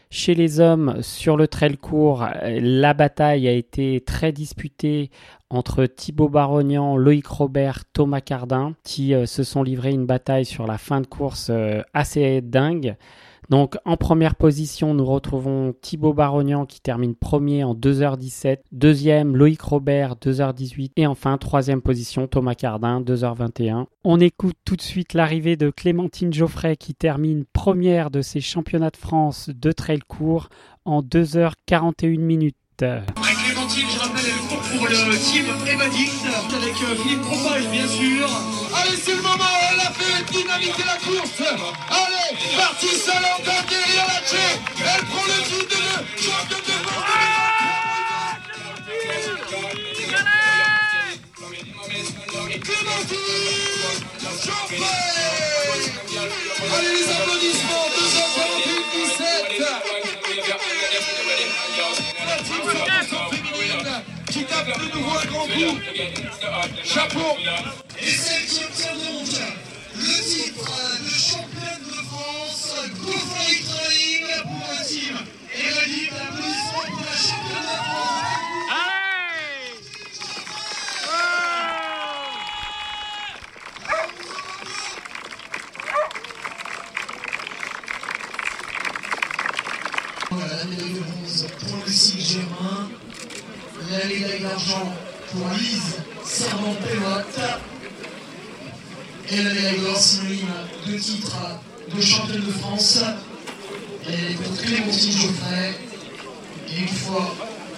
Chez 0.09 0.35
les 0.35 0.59
hommes, 0.59 0.97
sur 1.01 1.37
le 1.37 1.47
trail 1.47 1.77
court, 1.77 2.25
la 2.43 2.93
bataille 2.93 3.47
a 3.47 3.51
été 3.51 4.01
très 4.05 4.31
disputée 4.31 5.09
entre 5.49 5.85
Thibaut 5.85 6.27
Barognan, 6.27 6.97
Loïc 6.97 7.27
Robert, 7.27 7.85
Thomas 7.93 8.21
Cardin, 8.21 8.73
qui 8.83 9.13
euh, 9.13 9.25
se 9.25 9.43
sont 9.43 9.63
livrés 9.63 9.91
une 9.91 10.05
bataille 10.05 10.43
sur 10.43 10.67
la 10.67 10.77
fin 10.77 10.99
de 10.99 11.07
course 11.07 11.47
euh, 11.49 11.81
assez 11.93 12.41
dingue. 12.41 12.97
Donc 13.49 13.77
en 13.85 13.95
première 13.97 14.35
position, 14.35 14.93
nous 14.93 15.05
retrouvons 15.05 15.73
Thibaut 15.81 16.13
Barognan 16.13 16.65
qui 16.65 16.81
termine 16.81 17.15
premier 17.15 17.63
en 17.63 17.73
2h17, 17.73 18.57
deuxième 18.71 19.35
Loïc 19.35 19.61
Robert 19.61 20.15
2h18 20.15 20.91
et 20.97 21.07
enfin 21.07 21.37
troisième 21.37 21.81
position 21.81 22.27
Thomas 22.27 22.55
Cardin 22.55 23.01
2h21. 23.01 23.85
On 24.03 24.19
écoute 24.19 24.57
tout 24.65 24.75
de 24.75 24.81
suite 24.81 25.13
l'arrivée 25.13 25.55
de 25.55 25.69
Clémentine 25.69 26.33
Geoffrey 26.33 26.75
qui 26.75 26.93
termine 26.93 27.45
première 27.53 28.11
de 28.11 28.21
ses 28.21 28.41
championnats 28.41 28.89
de 28.89 28.97
France 28.97 29.49
de 29.49 29.71
trail 29.71 29.99
court 30.07 30.49
en 30.83 31.01
2h41 31.01 32.19
minutes. 32.19 32.55
Clémentine, 32.77 33.87
je 33.91 33.99
rappelle, 33.99 34.77
pour 34.77 34.87
le 34.87 35.17
team 35.17 35.45
Evadix, 35.67 36.25
avec 36.55 36.75
euh, 36.83 36.95
Philippe 37.01 37.71
bien 37.71 37.87
sûr. 37.87 38.29
Allez, 38.75 38.97
c'est 38.97 39.15
le 39.15 39.21
moment, 39.23 39.66
a 39.87 39.91
fait 39.91 40.23
dynamiter 40.31 40.83
la 40.85 40.97
course. 40.97 41.39
Allez, 41.39 42.31
tête 43.43 43.69
derrière 43.69 44.07
la 44.07 44.19
tchè. 44.27 44.47
Elle 44.79 45.05
prend 45.05 45.25
le 45.25 45.39
titre 45.43 45.67
de 45.69 45.83
championne 46.21 46.65
de 46.65 46.77
France. 46.83 47.17
Clémentine 52.57 53.17
Allez, 56.75 56.93
les 56.97 57.07
applaudissements, 57.11 57.87
2h41 57.95 58.81
17 58.93 59.61
La 62.25 62.35
team 62.37 62.63
100% 62.65 63.29
féminine 63.29 64.03
qui 64.31 64.41
tape 64.43 64.67
de 64.67 64.85
nouveau 64.97 65.15
un 65.17 65.25
grand 65.25 65.47
coup. 65.47 65.75
Chapeau 66.83 67.31
Germain, 92.19 92.89
la 93.91 94.05
médaille 94.05 94.41
d'argent 94.41 94.91
pour 95.31 95.49
Lise 95.49 95.97
Serment-Pélotte 96.25 97.39
et 99.29 99.43
la 99.43 99.53
médaille 99.53 99.79
d'or 99.81 99.97
synonyme 99.97 100.47
de 100.87 100.97
titre 100.97 101.37
de 101.95 102.01
championne 102.01 102.45
de 102.45 102.51
France 102.51 102.99
et 104.09 104.33
pour 104.33 104.57
Clémentine 104.57 105.11
Geoffrey. 105.11 105.73
Et 106.69 106.81
une 106.81 106.87
fois 106.87 107.35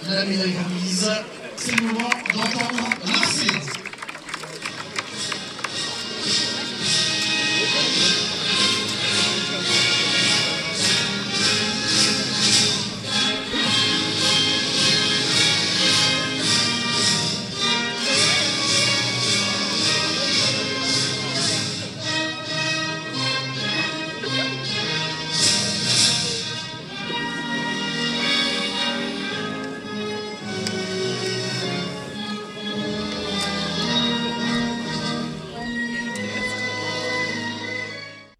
la 0.08 0.24
médaille 0.24 0.54
remise, 0.64 1.10
c'est 1.56 1.76
le 1.76 1.86
moment 1.88 2.08
d'entendre 2.32 2.88
Marseille. 3.06 3.79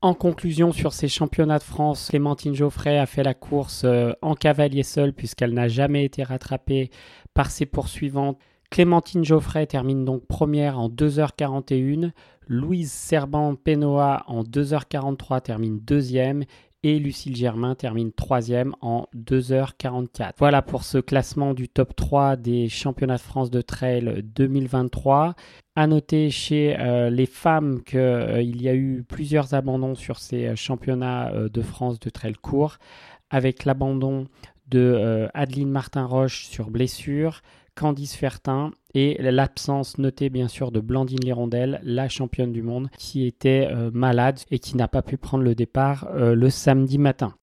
En 0.03 0.15
conclusion 0.15 0.73
sur 0.73 0.95
ces 0.95 1.09
championnats 1.09 1.59
de 1.59 1.63
France, 1.63 2.09
Clémentine 2.09 2.55
Geoffrey 2.55 2.99
a 2.99 3.05
fait 3.05 3.23
la 3.23 3.35
course 3.35 3.83
euh, 3.85 4.13
en 4.23 4.35
cavalier 4.35 4.83
seul 4.83 5.13
puisqu'elle 5.13 5.53
n'a 5.53 5.69
jamais 5.69 6.07
été 6.07 6.23
rattrapée 6.23 6.91
par 7.35 7.51
ses 7.51 7.67
poursuivantes. 7.67 8.39
Clémentine 8.71 9.25
Geoffrey 9.25 9.67
termine 9.67 10.07
donc 10.07 10.27
première 10.27 10.79
en 10.79 10.89
2h41, 10.89 12.13
Louise 12.47 12.91
Serban-Penoa 12.91 14.25
en 14.27 14.43
2h43 14.43 15.43
termine 15.43 15.79
deuxième 15.81 16.45
et 16.83 16.99
Lucille 16.99 17.37
Germain 17.37 17.75
termine 17.75 18.13
troisième 18.13 18.75
en 18.81 19.07
2h44. 19.15 20.33
Voilà 20.39 20.63
pour 20.63 20.85
ce 20.85 20.99
classement 20.99 21.53
du 21.53 21.69
top 21.69 21.95
3 21.95 22.37
des 22.37 22.69
championnats 22.69 23.17
de 23.17 23.21
France 23.21 23.51
de 23.51 23.61
trail 23.61 24.23
2023. 24.35 25.35
À 25.77 25.87
noter 25.87 26.31
chez 26.31 26.79
euh, 26.79 27.11
les 27.11 27.27
femmes 27.27 27.83
qu'il 27.83 27.99
euh, 27.99 28.43
y 28.43 28.69
a 28.69 28.75
eu 28.75 29.05
plusieurs 29.07 29.55
abandons 29.55 29.95
sur 29.95 30.19
ces 30.19 30.47
euh, 30.47 30.57
championnats 30.57 31.33
de 31.33 31.63
France 31.63 32.01
de 32.01 32.11
trail 32.11 32.35
court, 32.35 32.79
avec 33.29 33.65
l'abandon 33.65 34.27
de 34.69 35.29
Adeline 35.35 35.71
Martin-Roche 35.71 36.47
sur 36.47 36.71
blessure, 36.71 37.43
Candice 37.75 38.15
Fertin 38.15 38.71
et 38.95 39.17
l'absence 39.21 39.99
notée 39.99 40.31
bien 40.31 40.49
sûr 40.49 40.73
de 40.73 40.81
Blandine 40.81 41.21
Lirondelle, 41.23 41.81
la 41.83 42.09
championne 42.09 42.53
du 42.53 42.63
monde, 42.63 42.89
qui 42.99 43.27
était 43.27 43.69
euh, 43.71 43.91
malade 43.93 44.41
et 44.51 44.59
qui 44.59 44.77
n'a 44.77 44.89
pas 44.89 45.03
pu 45.03 45.17
prendre 45.17 45.45
le 45.45 45.55
départ 45.55 46.09
euh, 46.15 46.35
le 46.35 46.51
samedi 46.51 46.99
matin. 46.99 47.35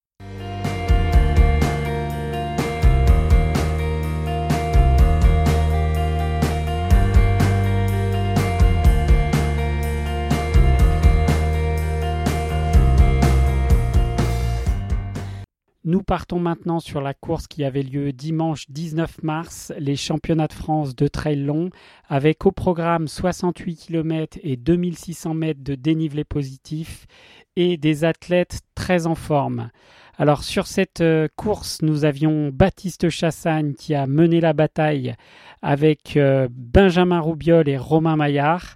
Nous 15.88 16.04
partons 16.04 16.38
maintenant 16.38 16.82
sur 16.82 17.00
la 17.00 17.14
course 17.14 17.48
qui 17.48 17.64
avait 17.64 17.82
lieu 17.82 18.12
dimanche 18.12 18.66
19 18.68 19.24
mars, 19.24 19.72
les 19.80 19.96
championnats 19.96 20.48
de 20.48 20.54
France 20.54 20.98
de 20.98 21.08
trail 21.08 21.38
long, 21.38 21.70
avec 22.10 22.46
au 22.46 22.52
programme 22.52 23.08
68 23.08 23.78
km 23.78 24.38
et 24.44 24.58
2600 24.58 25.34
mètres 25.34 25.64
de 25.64 25.76
dénivelé 25.76 26.26
positif 26.26 27.08
et 27.56 27.78
des 27.78 28.04
athlètes 28.04 28.60
très 28.76 29.08
en 29.08 29.16
forme. 29.16 29.70
Alors 30.18 30.44
sur 30.44 30.68
cette 30.68 31.00
euh, 31.00 31.30
course, 31.38 31.82
nous 31.82 32.04
avions 32.04 32.50
Baptiste 32.50 33.08
Chassagne 33.08 33.74
qui 33.74 33.96
a 33.96 34.08
mené 34.08 34.42
la 34.42 34.52
bataille 34.52 35.16
avec 35.62 36.18
euh, 36.18 36.50
Benjamin 36.52 37.22
Roubiol 37.22 37.70
et 37.70 37.78
Romain 37.78 38.18
Maillard. 38.18 38.76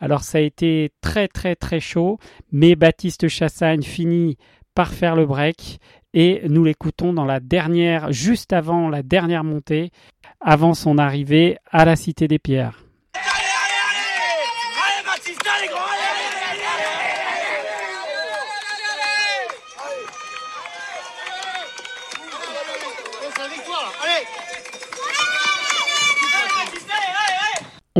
Alors 0.00 0.24
ça 0.24 0.38
a 0.38 0.40
été 0.40 0.90
très 1.02 1.28
très 1.28 1.54
très 1.54 1.78
chaud, 1.78 2.18
mais 2.50 2.74
Baptiste 2.74 3.28
Chassagne 3.28 3.82
finit 3.82 4.36
par 4.78 4.92
faire 4.92 5.16
le 5.16 5.26
break 5.26 5.80
et 6.14 6.42
nous 6.48 6.64
l'écoutons 6.64 7.12
dans 7.12 7.24
la 7.24 7.40
dernière, 7.40 8.12
juste 8.12 8.52
avant 8.52 8.88
la 8.88 9.02
dernière 9.02 9.44
montée, 9.44 9.90
avant 10.40 10.74
son 10.74 10.98
arrivée 10.98 11.58
à 11.70 11.84
la 11.84 11.96
Cité 11.96 12.28
des 12.28 12.38
Pierres. 12.38 12.84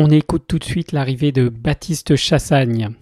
On 0.00 0.10
écoute 0.10 0.44
tout 0.46 0.60
de 0.60 0.64
suite 0.64 0.92
l'arrivée 0.92 1.32
de 1.32 1.48
Baptiste 1.48 2.14
Chassagne. 2.14 2.94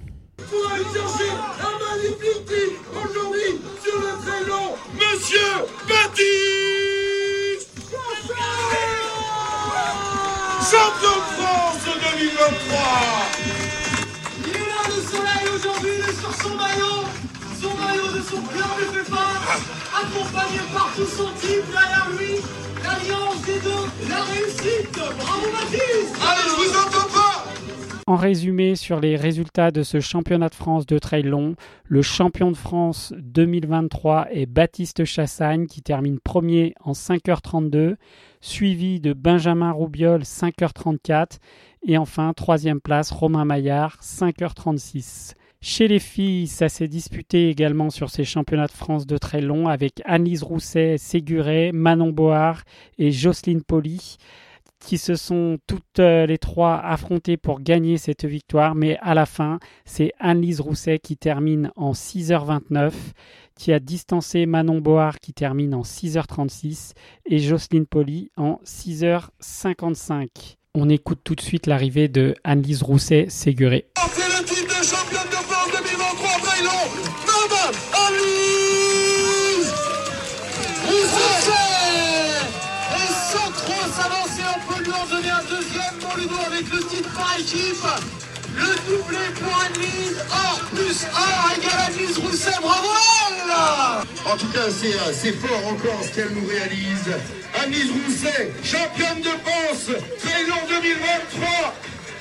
Monsieur 4.94 5.52
Baptiste 5.88 6.26
Champion 10.70 11.16
de 11.16 11.26
France 11.36 11.84
2023 11.84 12.78
Il 14.38 14.50
est 14.50 14.58
là 14.58 14.82
le 14.88 15.00
soleil 15.02 15.46
aujourd'hui, 15.54 15.90
il 15.98 16.04
est 16.04 16.20
sur 16.20 16.34
son 16.42 16.54
maillot, 16.56 17.04
son 17.60 17.72
maillot 17.76 18.08
de 18.12 18.22
son 18.22 18.40
club 18.42 18.94
de 18.94 19.02
phare, 19.04 19.42
accompagné 20.00 20.60
par 20.74 20.88
tout 20.96 21.06
son 21.16 21.30
team 21.40 21.62
derrière 21.70 22.08
lui, 22.18 22.34
l'alliance 22.82 23.40
des 23.46 23.60
deux, 23.60 23.84
la 24.08 24.22
réussite. 24.24 24.92
Bravo 24.94 25.46
Baptiste 25.52 26.16
Allez, 26.20 26.48
je 26.48 26.54
vous 26.56 26.76
entends 26.78 27.08
pas 27.12 27.25
En 28.08 28.14
résumé 28.14 28.76
sur 28.76 29.00
les 29.00 29.16
résultats 29.16 29.72
de 29.72 29.82
ce 29.82 29.98
championnat 29.98 30.48
de 30.48 30.54
France 30.54 30.86
de 30.86 30.96
trail 30.96 31.24
long, 31.24 31.56
le 31.82 32.02
champion 32.02 32.52
de 32.52 32.56
France 32.56 33.12
2023 33.18 34.28
est 34.30 34.46
Baptiste 34.46 35.04
Chassagne 35.04 35.66
qui 35.66 35.82
termine 35.82 36.20
premier 36.20 36.76
en 36.84 36.92
5h32, 36.92 37.96
suivi 38.40 39.00
de 39.00 39.12
Benjamin 39.12 39.72
Roubiol 39.72 40.22
5h34 40.22 41.38
et 41.88 41.98
enfin 41.98 42.32
troisième 42.32 42.80
place 42.80 43.10
Romain 43.10 43.44
Maillard 43.44 43.98
5h36. 44.00 45.34
Chez 45.60 45.88
les 45.88 45.98
filles, 45.98 46.46
ça 46.46 46.68
s'est 46.68 46.86
disputé 46.86 47.50
également 47.50 47.90
sur 47.90 48.10
ces 48.10 48.22
championnats 48.22 48.68
de 48.68 48.70
France 48.70 49.08
de 49.08 49.18
trail 49.18 49.42
long 49.42 49.66
avec 49.66 50.00
Annelise 50.04 50.44
Rousset, 50.44 50.96
Séguré, 50.96 51.72
Manon 51.72 52.12
Board 52.12 52.60
et 52.98 53.10
Jocelyne 53.10 53.64
Poli 53.64 54.16
qui 54.80 54.98
se 54.98 55.14
sont 55.14 55.58
toutes 55.66 55.98
euh, 55.98 56.26
les 56.26 56.38
trois 56.38 56.76
affrontées 56.76 57.36
pour 57.36 57.60
gagner 57.60 57.98
cette 57.98 58.24
victoire, 58.24 58.74
mais 58.74 58.98
à 59.00 59.14
la 59.14 59.26
fin, 59.26 59.58
c'est 59.84 60.12
Anne-Lise 60.18 60.60
Rousset 60.60 60.98
qui 60.98 61.16
termine 61.16 61.70
en 61.76 61.92
6h29, 61.92 62.92
qui 63.56 63.72
a 63.72 63.80
distancé 63.80 64.46
Manon 64.46 64.80
Board 64.80 65.18
qui 65.20 65.32
termine 65.32 65.74
en 65.74 65.82
6h36 65.82 66.92
et 67.26 67.38
Jocelyne 67.38 67.86
Poli 67.86 68.30
en 68.36 68.60
6h55. 68.64 70.56
On 70.74 70.90
écoute 70.90 71.20
tout 71.24 71.34
de 71.34 71.40
suite 71.40 71.66
l'arrivée 71.66 72.08
de 72.08 72.34
Anne-Lise 72.44 72.82
Rousset-Séguré. 72.82 73.86
Le 73.96 74.44
titre 74.44 74.78
de 74.78 74.84
championne 74.84 75.30
de 75.30 75.36
France 75.36 75.70
2023 75.72 76.28
très 76.42 76.62
le 87.38 88.64
doublé 88.88 89.18
pour 89.34 89.54
Annelise, 89.60 90.16
or 90.30 90.60
plus 90.72 91.04
or 91.12 91.52
égale 91.54 91.86
Annelise 91.88 92.16
Rousset, 92.16 92.58
bravo 92.62 92.88
elle 93.28 94.32
En 94.32 94.36
tout 94.38 94.46
cas, 94.48 94.70
c'est 94.70 94.94
euh, 94.94 95.12
c'est 95.12 95.32
fort 95.32 95.66
encore 95.66 96.02
ce 96.02 96.14
qu'elle 96.14 96.30
nous 96.30 96.46
réalise. 96.48 97.12
Anise 97.62 97.90
Rousset, 97.90 98.52
championne 98.64 99.20
de 99.20 99.28
France, 99.44 99.90
très 100.18 100.44
long 100.44 100.62
2023. 100.66 101.74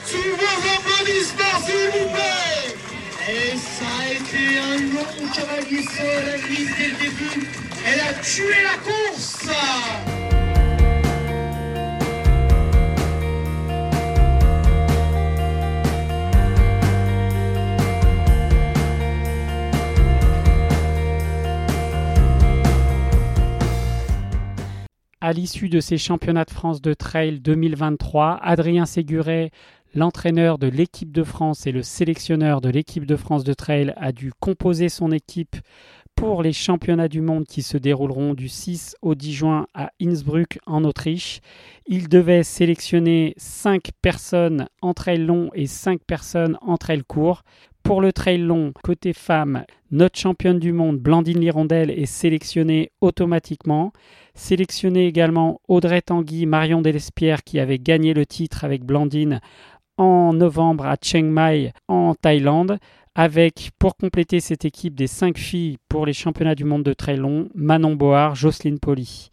Sous 0.06 0.18
vos 0.18 0.60
applaudissements, 0.76 1.66
s'il 1.66 1.92
vous 1.92 2.10
plaît. 2.10 2.76
Et 3.30 3.56
ça 3.56 3.86
a 4.02 4.12
été 4.12 4.58
un 4.60 4.78
long 4.94 5.30
cavalier 5.34 5.84
seul, 5.98 6.30
Annelise 6.34 6.72
dès 6.78 6.88
le 6.88 7.10
début. 7.10 7.48
Elle 7.88 8.00
a 8.02 8.14
tué 8.22 8.64
la 8.64 8.78
course 8.84 10.35
À 25.26 25.34
l'issue 25.34 25.70
de 25.70 25.80
ces 25.80 25.98
championnats 25.98 26.46
de 26.46 26.52
France 26.52 26.84
de 26.84 26.94
trail 26.94 27.40
2023, 27.40 28.38
Adrien 28.44 28.86
Séguret, 28.86 29.50
l'entraîneur 29.96 30.60
de 30.60 30.68
l'équipe 30.68 31.12
de 31.12 31.24
France 31.24 31.66
et 31.66 31.72
le 31.72 31.82
sélectionneur 31.82 32.62
de 32.62 32.70
l'équipe 32.70 33.08
de 33.08 33.16
France 33.16 33.44
de 33.44 33.56
trail, 33.56 33.92
a 33.98 34.12
dû 34.12 34.32
composer 34.40 34.88
son 34.88 35.12
équipe 35.12 35.56
pour 36.14 36.44
les 36.44 36.54
championnats 36.54 37.08
du 37.08 37.22
monde 37.22 37.46
qui 37.46 37.64
se 37.64 37.80
dérouleront 37.80 38.36
du 38.36 38.48
6 38.48 38.98
au 39.02 39.16
10 39.16 39.34
juin 39.34 39.68
à 39.74 39.90
Innsbruck 40.00 40.60
en 40.68 40.84
Autriche. 40.84 41.40
Il 41.88 42.08
devait 42.08 42.44
sélectionner 42.44 43.34
5 43.38 43.94
personnes 44.04 44.68
en 44.84 44.94
trail 44.94 45.26
long 45.26 45.50
et 45.56 45.66
5 45.66 46.02
personnes 46.06 46.60
en 46.62 46.78
trail 46.78 47.02
court. 47.02 47.42
Pour 47.82 48.00
le 48.00 48.14
trail 48.14 48.40
long, 48.40 48.74
côté 48.84 49.12
femme, 49.14 49.64
notre 49.90 50.20
championne 50.20 50.60
du 50.60 50.72
monde, 50.72 50.98
Blandine 50.98 51.40
Lirondelle, 51.40 51.90
est 51.90 52.06
sélectionnée 52.06 52.92
automatiquement. 53.02 53.92
Sélectionné 54.36 55.08
également 55.08 55.62
Audrey 55.70 56.02
Tanguy, 56.02 56.46
Marion 56.46 56.82
Delespierre 56.82 57.44
qui 57.44 57.58
avait 57.58 57.80
gagné 57.80 58.14
le 58.14 58.26
titre 58.26 58.66
avec 58.66 58.84
Blandine 58.84 59.40
en 59.98 60.34
novembre 60.34 60.86
à 60.86 60.98
Chiang 61.02 61.24
Mai 61.24 61.72
en 61.88 62.14
Thaïlande. 62.16 62.78
Avec, 63.18 63.72
pour 63.80 63.96
compléter 63.96 64.42
cette 64.42 64.66
équipe 64.66 64.94
des 64.94 65.08
cinq 65.08 65.38
filles 65.38 65.78
pour 65.88 66.06
les 66.06 66.12
championnats 66.12 66.54
du 66.54 66.66
monde 66.66 66.84
de 66.84 66.92
trail 66.92 67.16
long, 67.16 67.48
Manon 67.56 67.96
Board, 67.96 68.36
Jocelyne 68.36 68.78
Poli. 68.78 69.30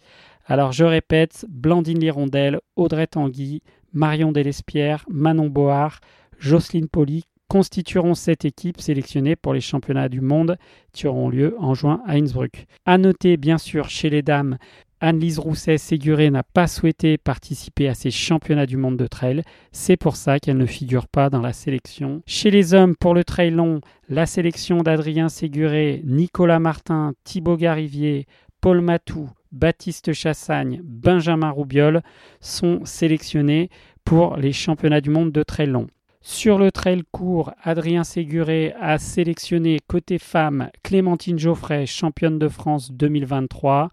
Alors 0.47 0.71
je 0.71 0.85
répète, 0.85 1.47
Blandine 1.49 1.99
Lirondelle, 1.99 2.61
Audrey 2.77 3.09
Tanguy, 3.09 3.61
Marion 3.93 4.31
Delespierre, 4.31 5.05
Manon 5.11 5.49
Board, 5.49 5.95
Jocelyne 6.39 6.89
Poli 6.89 7.25
constitueront 7.49 8.15
cette 8.15 8.45
équipe 8.45 8.81
sélectionnée 8.81 9.37
pour 9.37 9.53
les 9.53 9.61
championnats 9.61 10.09
du 10.09 10.21
monde 10.21 10.57
qui 10.93 11.07
auront 11.07 11.29
lieu 11.29 11.55
en 11.59 11.75
juin 11.75 12.03
à 12.07 12.15
Innsbruck. 12.15 12.67
À 12.87 12.97
noter 12.97 13.37
bien 13.37 13.59
sûr 13.59 13.91
chez 13.91 14.09
les 14.09 14.23
dames 14.23 14.57
Anne-Lise 15.03 15.41
Rousset-Séguré 15.41 16.31
n'a 16.31 16.45
pas 16.45 16.69
souhaité 16.69 17.19
participer 17.19 17.89
à 17.89 17.95
ces 17.95 18.13
championnats 18.13 18.67
du 18.67 18.77
monde 18.77 18.97
de 18.97 19.09
trail. 19.09 19.43
C'est 19.73 19.97
pour 19.97 20.15
ça 20.15 20.39
qu'elle 20.39 20.57
ne 20.57 20.65
figure 20.65 21.09
pas 21.09 21.29
dans 21.29 21.41
la 21.41 21.53
sélection. 21.53 22.23
Chez 22.25 22.53
les 22.53 22.73
hommes, 22.73 22.95
pour 22.95 23.13
le 23.13 23.25
trail 23.25 23.51
long, 23.51 23.81
la 24.09 24.27
sélection 24.27 24.79
d'Adrien 24.79 25.29
Séguré, 25.29 26.03
Nicolas 26.05 26.61
Martin, 26.61 27.15
Thibaut 27.25 27.57
Garivier, 27.57 28.27
Paul 28.61 28.81
Matou, 28.81 29.29
Baptiste 29.51 30.13
Chassagne, 30.13 30.81
Benjamin 30.85 31.51
Roubiol 31.51 32.03
sont 32.41 32.85
sélectionnés 32.85 33.71
pour 34.05 34.37
les 34.37 34.53
championnats 34.53 35.01
du 35.01 35.11
monde 35.11 35.33
de 35.33 35.43
trail 35.43 35.67
long. 35.67 35.89
Sur 36.21 36.57
le 36.57 36.71
trail 36.71 37.03
court, 37.11 37.53
Adrien 37.65 38.05
Séguré 38.05 38.73
a 38.81 38.99
sélectionné 38.99 39.81
côté 39.89 40.19
femme 40.21 40.71
Clémentine 40.85 41.41
Geoffrey, 41.41 41.87
championne 41.87 42.39
de 42.39 42.47
France 42.47 42.93
2023. 42.93 43.91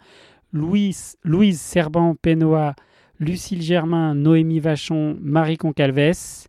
Louise, 0.51 1.15
Louise 1.23 1.61
Serban-Pénoa, 1.61 2.75
Lucille 3.19 3.61
Germain, 3.61 4.15
Noémie 4.15 4.59
Vachon, 4.59 5.17
Marie 5.21 5.57
Concalves. 5.57 6.47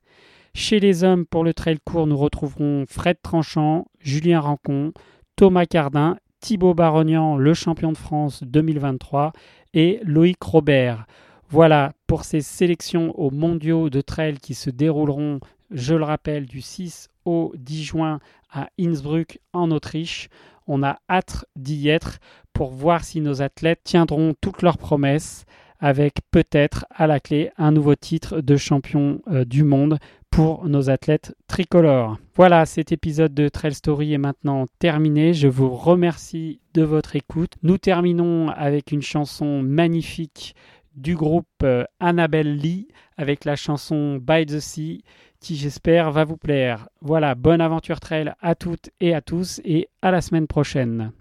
Chez 0.55 0.81
les 0.81 1.05
hommes, 1.05 1.27
pour 1.27 1.45
le 1.45 1.53
trail 1.53 1.79
court, 1.85 2.07
nous 2.07 2.17
retrouverons 2.17 2.85
Fred 2.89 3.19
Tranchant, 3.23 3.87
Julien 4.01 4.41
Rancon, 4.41 4.93
Thomas 5.37 5.67
Cardin, 5.67 6.17
Thibaut 6.41 6.75
Barognan, 6.75 7.37
le 7.37 7.53
champion 7.53 7.93
de 7.93 7.99
France 7.99 8.43
2023, 8.43 9.33
et 9.75 10.01
Loïc 10.03 10.43
Robert. 10.43 11.07
Voilà 11.51 11.93
pour 12.07 12.25
ces 12.25 12.41
sélections 12.41 13.13
aux 13.19 13.31
mondiaux 13.31 13.91
de 13.91 14.01
trail 14.01 14.39
qui 14.39 14.55
se 14.55 14.71
dérouleront, 14.71 15.41
je 15.71 15.95
le 15.95 16.05
rappelle, 16.05 16.47
du 16.47 16.63
6 16.63 17.09
au 17.27 17.53
10 17.57 17.83
juin 17.85 18.19
à 18.51 18.71
Innsbruck 18.81 19.39
en 19.53 19.71
Autriche. 19.71 20.29
On 20.73 20.85
a 20.85 21.01
hâte 21.11 21.47
d'y 21.57 21.89
être 21.89 22.21
pour 22.53 22.71
voir 22.71 23.03
si 23.03 23.21
nos 23.21 23.43
athlètes 23.43 23.81
tiendront 23.83 24.35
toutes 24.41 24.63
leurs 24.63 24.79
promesses 24.79 25.45
avec 25.81 26.19
peut-être 26.31 26.87
à 26.91 27.09
la 27.09 27.19
clé 27.19 27.51
un 27.59 27.73
nouveau 27.73 27.97
titre 27.97 28.41
de 28.41 28.57
champion 28.57 29.21
euh, 29.27 29.45
du 29.45 29.65
monde 29.65 29.99
pour 30.31 30.69
nos 30.69 30.89
athlètes 30.89 31.35
tricolores. 31.49 32.19
Voilà, 32.37 32.67
cet 32.67 32.93
épisode 32.93 33.35
de 33.35 33.49
Trail 33.49 33.75
Story 33.75 34.13
est 34.13 34.19
maintenant 34.19 34.67
terminé. 34.79 35.35
Je 35.35 35.49
vous 35.49 35.75
remercie 35.75 36.61
de 36.75 36.83
votre 36.83 37.17
écoute. 37.17 37.55
Nous 37.65 37.79
terminons 37.79 38.51
avec 38.51 38.93
une 38.93 39.03
chanson 39.03 39.63
magnifique 39.63 40.55
du 40.95 41.17
groupe 41.17 41.47
euh, 41.65 41.83
Annabelle 41.99 42.57
Lee 42.57 42.87
avec 43.17 43.45
la 43.45 43.57
chanson 43.57 44.19
By 44.23 44.47
the 44.47 44.61
Sea 44.61 45.03
qui 45.41 45.57
j'espère 45.57 46.11
va 46.11 46.25
vous 46.25 46.37
plaire. 46.37 46.89
Voilà, 47.01 47.35
bonne 47.35 47.61
aventure 47.61 48.01
trail 48.01 48.33
à 48.41 48.55
toutes 48.55 48.91
et 49.01 49.15
à 49.15 49.21
tous 49.21 49.61
et 49.65 49.89
à 50.03 50.11
la 50.11 50.21
semaine 50.21 50.47
prochaine. 50.47 51.13